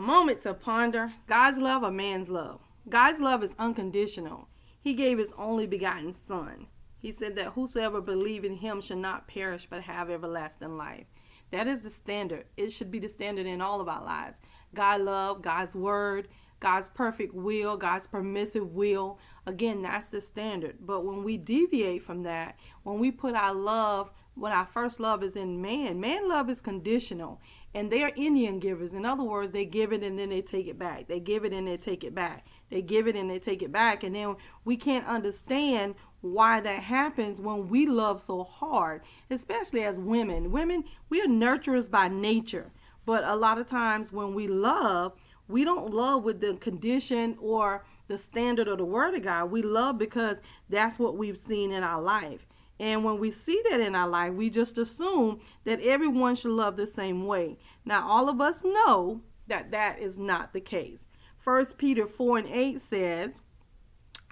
[0.00, 2.62] A moment to ponder God's love or man's love.
[2.88, 4.48] God's love is unconditional.
[4.80, 6.68] He gave his only begotten Son.
[6.96, 11.04] He said that whosoever believe in him shall not perish but have everlasting life.
[11.50, 12.46] That is the standard.
[12.56, 14.40] It should be the standard in all of our lives.
[14.74, 16.28] God love, God's word,
[16.60, 19.18] God's perfect will, God's permissive will.
[19.44, 20.78] Again, that's the standard.
[20.80, 24.10] But when we deviate from that, when we put our love,
[24.40, 27.42] when our first love is in man, man love is conditional.
[27.74, 28.94] And they're Indian givers.
[28.94, 31.08] In other words, they give it and then they take it back.
[31.08, 32.46] They give it and they take it back.
[32.70, 34.02] They give it and they take it back.
[34.02, 39.98] And then we can't understand why that happens when we love so hard, especially as
[39.98, 40.50] women.
[40.50, 42.72] Women, we are nurturers by nature.
[43.04, 45.12] But a lot of times when we love,
[45.48, 49.50] we don't love with the condition or the standard of the word of God.
[49.50, 50.38] We love because
[50.70, 52.46] that's what we've seen in our life.
[52.80, 56.76] And when we see that in our life, we just assume that everyone should love
[56.76, 57.58] the same way.
[57.84, 61.06] Now, all of us know that that is not the case.
[61.36, 63.42] First Peter 4 and 8 says,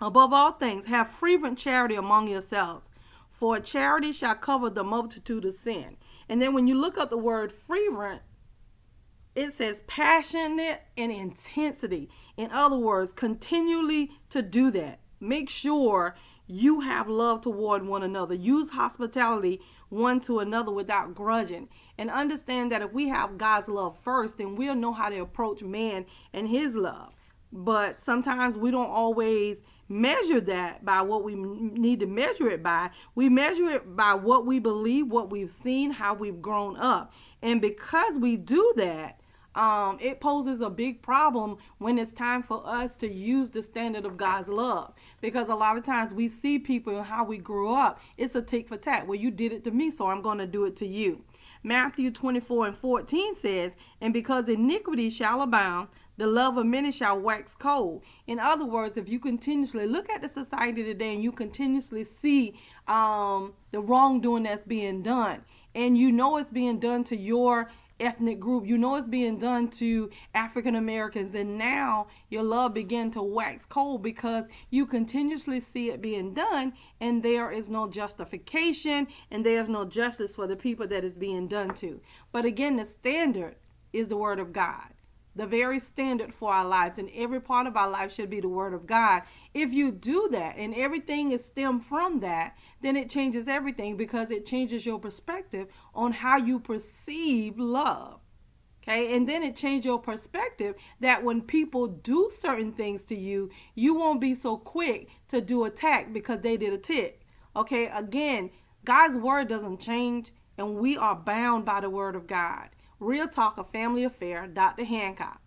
[0.00, 2.88] Above all things, have fervent charity among yourselves,
[3.28, 5.98] for charity shall cover the multitude of sin.
[6.26, 8.22] And then when you look up the word fervent,
[9.34, 12.08] it says passionate and intensity.
[12.38, 15.00] In other words, continually to do that.
[15.20, 16.14] Make sure
[16.48, 18.34] you have love toward one another.
[18.34, 19.60] Use hospitality
[19.90, 21.68] one to another without grudging.
[21.96, 25.62] And understand that if we have God's love first, then we'll know how to approach
[25.62, 27.14] man and his love.
[27.52, 32.90] But sometimes we don't always measure that by what we need to measure it by.
[33.14, 37.12] We measure it by what we believe, what we've seen, how we've grown up.
[37.42, 39.20] And because we do that,
[39.58, 44.06] um, it poses a big problem when it's time for us to use the standard
[44.06, 44.94] of God's love.
[45.20, 48.42] Because a lot of times we see people and how we grew up, it's a
[48.42, 49.08] tick for tat.
[49.08, 51.24] Well, you did it to me, so I'm going to do it to you.
[51.64, 57.18] Matthew 24 and 14 says, And because iniquity shall abound, the love of many shall
[57.18, 58.04] wax cold.
[58.28, 62.54] In other words, if you continuously look at the society today and you continuously see
[62.86, 65.42] um, the wrongdoing that's being done,
[65.74, 67.68] and you know it's being done to your
[68.00, 73.10] ethnic group, you know it's being done to African Americans, and now your love begin
[73.12, 79.06] to wax cold because you continuously see it being done, and there is no justification
[79.30, 82.00] and there's no justice for the people that is being done to.
[82.32, 83.56] But again, the standard
[83.92, 84.94] is the word of God
[85.38, 88.48] the very standard for our lives and every part of our life should be the
[88.48, 89.22] word of god.
[89.54, 94.32] If you do that and everything is stemmed from that then it changes everything because
[94.32, 98.20] it changes your perspective on how you perceive love
[98.82, 99.14] okay?
[99.14, 103.94] And then it changes your perspective that when people do certain things to you you
[103.94, 107.20] won't be so quick to do attack because they did a tick
[107.54, 107.86] okay?
[107.86, 108.50] Again
[108.84, 113.58] god's word doesn't change and we are bound by the word of god Real Talk,
[113.58, 114.84] a Family Affair, Dr.
[114.84, 115.40] Hancock.